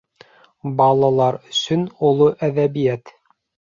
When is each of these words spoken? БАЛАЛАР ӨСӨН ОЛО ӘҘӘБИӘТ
БАЛАЛАР 0.79 1.35
ӨСӨН 1.51 1.83
ОЛО 2.07 2.27
ӘҘӘБИӘТ 2.49 3.05